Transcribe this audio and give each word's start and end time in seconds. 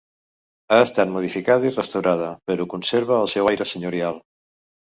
Ha 0.71 0.79
estat 0.85 1.11
modificada 1.17 1.69
i 1.71 1.73
restaurada, 1.75 2.31
però 2.49 2.67
conserva 2.75 3.21
el 3.27 3.33
seu 3.35 3.53
aire 3.55 3.73
senyorial. 3.75 4.19